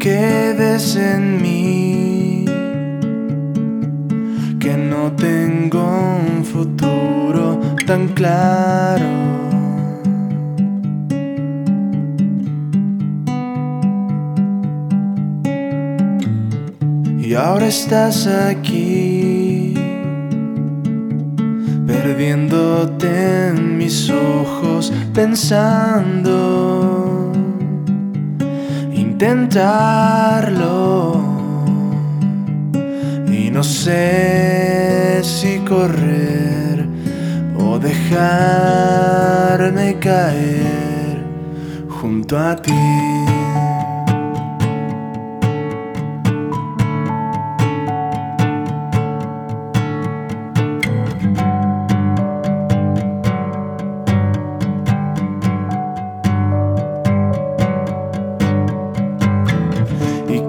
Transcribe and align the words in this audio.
sientes 0.00 0.96
en 0.96 1.42
mí 1.42 2.44
que 4.60 4.76
no 4.76 5.12
tengo 5.12 5.84
un 6.26 6.44
futuro 6.44 7.60
tan 7.86 8.08
claro. 8.08 9.06
Y 17.20 17.34
ahora 17.34 17.66
estás 17.66 18.26
aquí, 18.26 19.74
perdiéndote 21.86 23.48
en 23.48 23.76
mis 23.76 24.10
ojos, 24.10 24.92
pensando 25.12 26.77
intentarlo. 29.18 31.20
Y 33.26 33.50
no 33.50 33.64
sé 33.64 35.20
si 35.24 35.58
correr 35.60 36.86
o 37.58 37.80
dejarme 37.80 38.28
caer 39.98 41.24
junto 41.88 42.38
a 42.38 42.54
ti. 42.54 43.47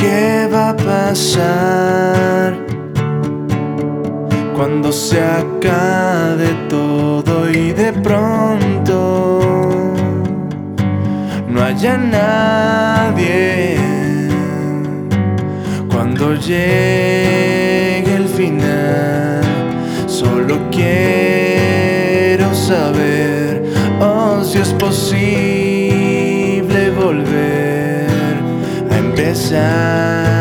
Qué 0.00 0.48
va 0.52 0.70
a 0.70 0.76
pasar 0.76 2.56
cuando 4.56 4.90
se 4.92 5.20
acabe 5.22 6.48
todo 6.68 7.50
y 7.50 7.72
de 7.72 7.92
pronto 7.92 9.40
no 11.48 11.62
haya 11.62 11.96
nadie? 11.98 13.78
Cuando 15.90 16.34
llegue 16.34 18.16
el 18.16 18.28
final, 18.28 19.42
solo 20.06 20.58
quiero 20.70 22.54
saber 22.54 23.62
oh, 24.00 24.42
si 24.42 24.58
es 24.58 24.72
posible 24.74 25.59
time. 29.50 30.39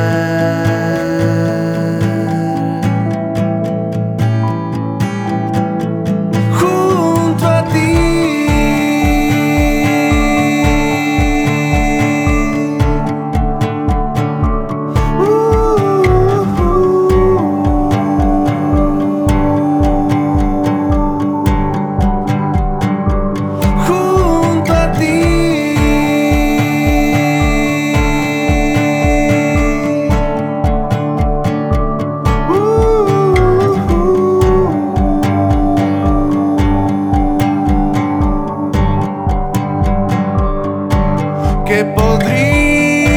¿Qué 41.70 41.86
podría 41.86 43.12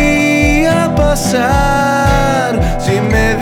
pasar 0.95 2.61
si 2.79 3.01
me 3.01 3.35